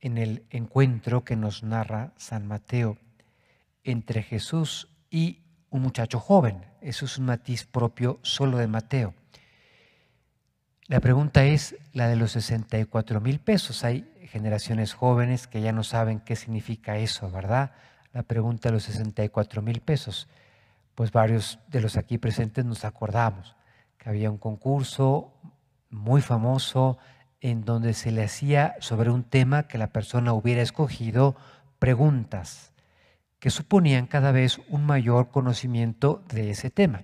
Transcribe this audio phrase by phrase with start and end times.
[0.00, 2.96] en el encuentro que nos narra San Mateo
[3.84, 6.64] entre Jesús y un muchacho joven.
[6.80, 9.14] Eso es un matiz propio solo de Mateo.
[10.86, 13.84] La pregunta es la de los 64 mil pesos.
[13.84, 17.72] Hay generaciones jóvenes que ya no saben qué significa eso, ¿verdad?
[18.12, 20.28] La pregunta de los 64 mil pesos.
[20.94, 23.54] Pues varios de los aquí presentes nos acordamos
[23.98, 25.32] que había un concurso
[25.90, 26.98] muy famoso
[27.40, 31.36] en donde se le hacía sobre un tema que la persona hubiera escogido
[31.78, 32.70] preguntas
[33.40, 37.02] que suponían cada vez un mayor conocimiento de ese tema.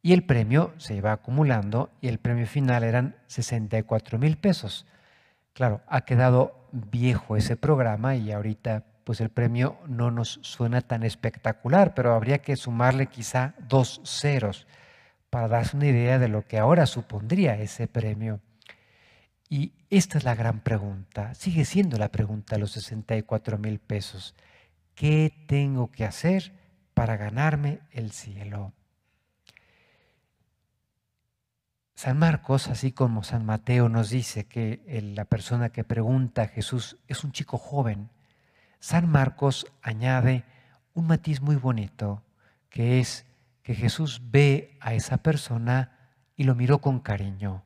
[0.00, 4.86] Y el premio se iba acumulando y el premio final eran 64 mil pesos.
[5.52, 11.02] Claro, ha quedado viejo ese programa y ahorita pues el premio no nos suena tan
[11.02, 14.66] espectacular, pero habría que sumarle quizá dos ceros
[15.30, 18.40] para darse una idea de lo que ahora supondría ese premio.
[19.48, 24.34] Y esta es la gran pregunta, sigue siendo la pregunta de los 64 mil pesos.
[24.94, 26.52] ¿Qué tengo que hacer
[26.92, 28.72] para ganarme el cielo?
[31.94, 34.82] San Marcos, así como San Mateo nos dice que
[35.16, 38.10] la persona que pregunta a Jesús es un chico joven,
[38.78, 40.44] San Marcos añade
[40.94, 42.22] un matiz muy bonito,
[42.70, 43.26] que es
[43.62, 45.98] que Jesús ve a esa persona
[46.36, 47.64] y lo miró con cariño.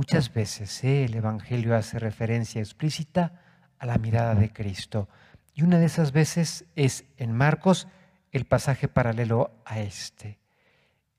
[0.00, 1.04] Muchas veces ¿eh?
[1.04, 3.34] el Evangelio hace referencia explícita
[3.78, 5.10] a la mirada de Cristo.
[5.54, 7.86] Y una de esas veces es en Marcos
[8.32, 10.38] el pasaje paralelo a este.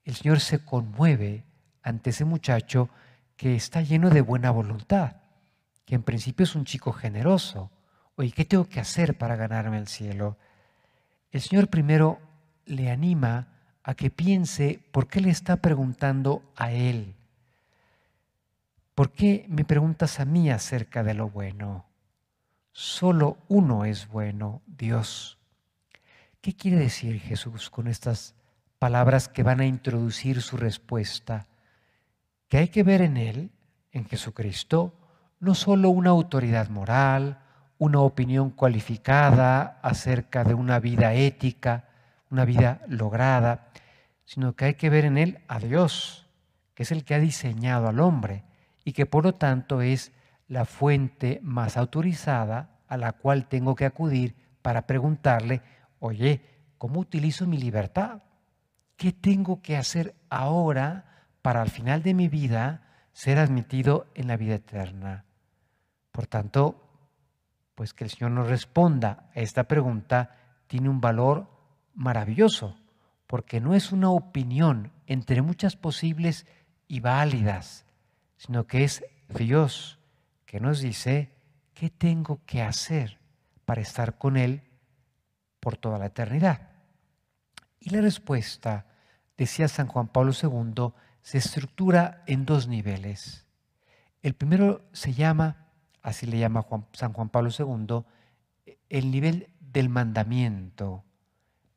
[0.04, 1.44] El Señor se conmueve
[1.84, 2.90] ante ese muchacho
[3.38, 5.18] que está lleno de buena voluntad,
[5.86, 7.70] que en principio es un chico generoso.
[8.16, 10.40] Oye, ¿qué tengo que hacer para ganarme el cielo?
[11.30, 12.20] El Señor primero
[12.66, 13.50] le anima
[13.84, 17.14] a que piense por qué le está preguntando a Él.
[19.02, 21.88] ¿Por qué me preguntas a mí acerca de lo bueno?
[22.72, 25.40] Solo uno es bueno, Dios.
[26.40, 28.36] ¿Qué quiere decir Jesús con estas
[28.78, 31.48] palabras que van a introducir su respuesta?
[32.48, 33.50] Que hay que ver en Él,
[33.92, 34.94] en Jesucristo,
[35.40, 37.42] no solo una autoridad moral,
[37.80, 41.90] una opinión cualificada acerca de una vida ética,
[42.30, 43.72] una vida lograda,
[44.26, 46.28] sino que hay que ver en Él a Dios,
[46.76, 48.44] que es el que ha diseñado al hombre
[48.84, 50.12] y que por lo tanto es
[50.48, 55.62] la fuente más autorizada a la cual tengo que acudir para preguntarle,
[56.00, 56.42] oye,
[56.78, 58.24] ¿cómo utilizo mi libertad?
[58.98, 64.38] ¿Qué tengo que hacer ahora para al final de mi vida ser admitido en la
[64.38, 65.26] vida eterna?
[66.12, 66.92] Por tanto,
[67.76, 70.36] pues que el Señor nos responda a esta pregunta
[70.68, 71.48] tiene un valor
[71.94, 72.78] maravilloso,
[73.28, 76.46] porque no es una opinión entre muchas posibles
[76.88, 77.86] y válidas,
[78.46, 80.00] sino que es Dios
[80.48, 81.32] que nos dice
[81.76, 83.20] qué tengo que hacer
[83.66, 84.64] para estar con Él
[85.60, 86.72] por toda la eternidad.
[87.80, 88.88] Y la respuesta,
[89.38, 90.92] decía San Juan Pablo II,
[91.22, 93.46] se estructura en dos niveles.
[94.24, 95.68] El primero se llama,
[96.02, 101.04] así le llama San Juan Pablo II, el nivel del mandamiento.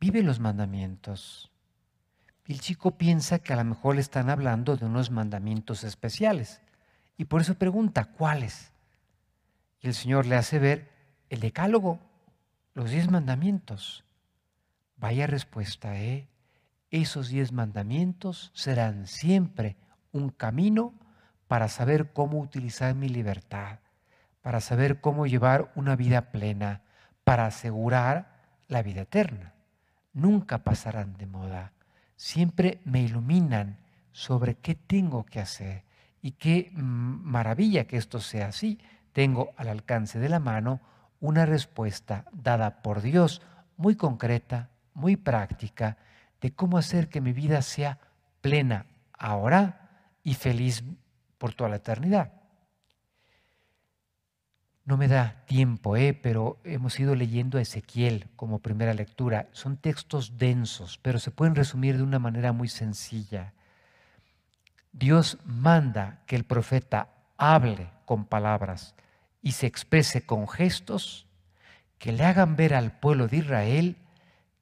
[0.01, 1.53] Vive los mandamientos.
[2.47, 6.60] El chico piensa que a lo mejor le están hablando de unos mandamientos especiales.
[7.16, 8.71] Y por eso pregunta, ¿cuáles?
[9.81, 10.91] Y el Señor le hace ver
[11.31, 12.00] el decálogo,
[12.75, 14.05] los diez mandamientos.
[14.97, 16.28] Vaya respuesta, ¿eh?
[16.91, 19.76] Esos diez mandamientos serán siempre
[20.12, 20.93] un camino
[21.49, 23.78] para saber cómo utilizar mi libertad,
[24.43, 26.82] para saber cómo llevar una vida plena,
[27.25, 29.55] para asegurar la vida eterna.
[30.12, 31.72] Nunca pasarán de moda.
[32.17, 33.79] Siempre me iluminan
[34.13, 35.85] sobre qué tengo que hacer
[36.23, 38.79] y qué maravilla que esto sea así.
[39.13, 40.81] Tengo al alcance de la mano
[41.21, 43.43] una respuesta dada por Dios
[43.77, 45.97] muy concreta, muy práctica,
[46.41, 47.99] de cómo hacer que mi vida sea
[48.41, 48.87] plena
[49.19, 49.91] ahora
[50.23, 50.85] y feliz
[51.39, 52.33] por toda la eternidad.
[54.84, 56.12] No me da tiempo, ¿eh?
[56.12, 59.49] pero hemos ido leyendo a Ezequiel como primera lectura.
[59.53, 63.55] Son textos densos, pero se pueden resumir de una manera muy sencilla.
[64.93, 68.94] Dios manda que el profeta hable con palabras
[69.41, 71.26] y se exprese con gestos
[71.99, 73.97] que le hagan ver al pueblo de Israel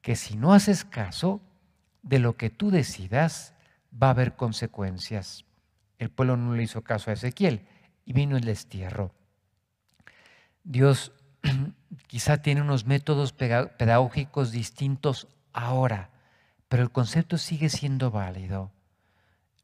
[0.02, 1.40] que si no haces caso
[2.02, 3.54] de lo que tú decidas,
[4.00, 5.44] va a haber consecuencias.
[5.98, 7.66] El pueblo no le hizo caso a Ezequiel
[8.04, 9.12] y vino el destierro.
[10.64, 11.12] Dios
[12.06, 16.10] quizá tiene unos métodos pedagógicos distintos ahora,
[16.68, 18.72] pero el concepto sigue siendo válido.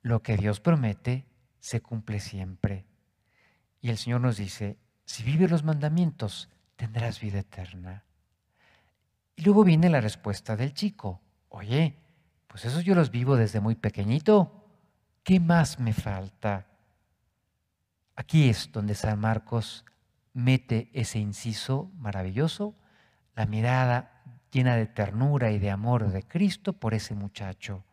[0.02, 1.26] Lo que Dios promete
[1.60, 2.84] se cumple siempre.
[3.80, 8.04] Y el Señor nos dice, si vives los mandamientos, tendrás vida eterna.
[9.36, 11.20] Y luego viene la respuesta del chico.
[11.48, 11.96] Oye,
[12.46, 14.64] pues eso yo los vivo desde muy pequeñito.
[15.22, 16.66] ¿Qué más me falta?
[18.16, 19.84] Aquí es donde San Marcos
[20.38, 22.76] mete ese inciso maravilloso,
[23.34, 27.84] la mirada llena de ternura y de amor de Cristo por ese muchacho.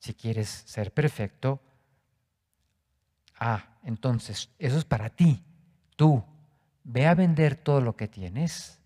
[0.00, 1.62] Si quieres ser perfecto,
[3.38, 5.44] ah, entonces eso es para ti.
[5.94, 6.24] Tú,
[6.82, 8.80] ve a vender todo lo que tienes,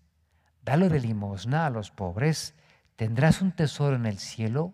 [0.61, 2.53] dalo de limosna a los pobres,
[2.95, 4.71] tendrás un tesoro en el cielo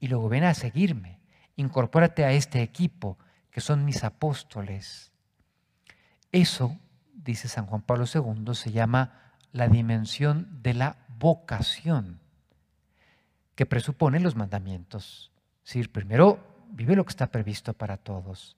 [0.00, 1.18] y luego ven a seguirme.
[1.56, 3.16] Incorpórate a este equipo
[3.50, 5.12] que son mis apóstoles.
[6.30, 6.78] Eso,
[7.24, 12.20] dice San Juan Pablo II, se llama la dimensión de la vocación,
[13.54, 15.32] que presupone los mandamientos.
[15.62, 18.56] Es decir, primero vive lo que está previsto para todos.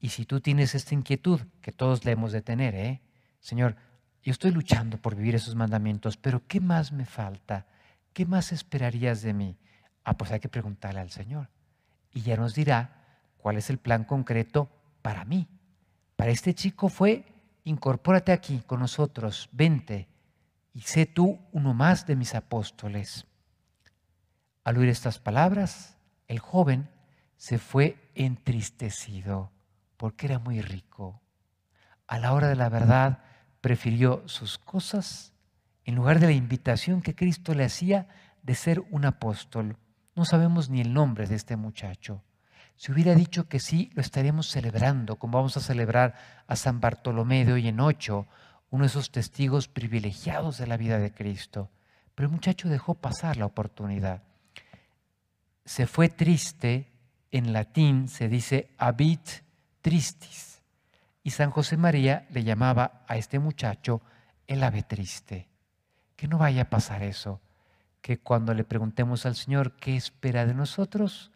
[0.00, 3.02] Y si tú tienes esta inquietud, que todos le hemos de tener, ¿eh?
[3.40, 3.76] Señor,
[4.22, 7.66] yo estoy luchando por vivir esos mandamientos, pero ¿qué más me falta?
[8.12, 9.58] ¿Qué más esperarías de mí?
[10.04, 11.50] Ah, pues hay que preguntarle al Señor.
[12.12, 13.04] Y ya nos dirá
[13.38, 14.70] cuál es el plan concreto
[15.02, 15.48] para mí.
[16.16, 17.24] Para este chico fue,
[17.68, 20.08] incorpórate aquí con nosotros, vente
[20.72, 23.26] y sé tú uno más de mis apóstoles.
[24.64, 26.90] Al oír estas palabras, el joven
[27.36, 29.52] se fue entristecido
[29.96, 31.20] porque era muy rico.
[32.06, 33.18] A la hora de la verdad
[33.60, 35.32] prefirió sus cosas
[35.84, 38.08] en lugar de la invitación que Cristo le hacía
[38.42, 39.76] de ser un apóstol.
[40.14, 42.22] No sabemos ni el nombre de este muchacho.
[42.78, 46.14] Si hubiera dicho que sí, lo estaríamos celebrando, como vamos a celebrar
[46.46, 48.26] a San Bartolomé de hoy en ocho,
[48.70, 51.68] uno de esos testigos privilegiados de la vida de Cristo.
[52.14, 54.22] Pero el muchacho dejó pasar la oportunidad
[55.68, 56.90] se fue triste,
[57.30, 59.20] en latín se dice habit
[59.82, 60.62] tristis.
[61.22, 64.00] Y San José María le llamaba a este muchacho
[64.46, 65.46] el ave triste.
[66.16, 67.42] Que no vaya a pasar eso,
[68.00, 71.32] que cuando le preguntemos al Señor qué espera de nosotros,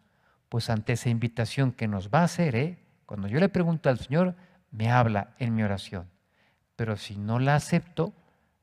[0.53, 2.77] pues ante esa invitación que nos va a hacer, ¿eh?
[3.07, 4.35] cuando yo le pregunto al Señor,
[4.69, 6.11] me habla en mi oración.
[6.75, 8.13] Pero si no la acepto,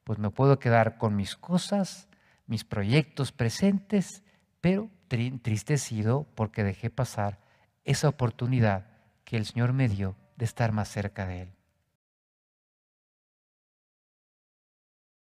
[0.05, 2.07] pues me puedo quedar con mis cosas,
[2.47, 4.23] mis proyectos presentes,
[4.61, 7.41] pero entristecido porque dejé pasar
[7.85, 8.87] esa oportunidad
[9.25, 11.60] que el Señor me dio de estar más cerca de Él.